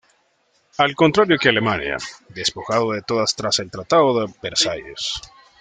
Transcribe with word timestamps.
Al 0.79 0.95
contrario 0.95 1.37
que 1.37 1.49
Alemania, 1.49 1.95
despojada 2.29 2.91
de 2.95 3.03
todas 3.03 3.35
tras 3.35 3.59
el 3.59 3.69
Tratado 3.69 4.25
de 4.25 4.33
Versalles. 4.41 5.21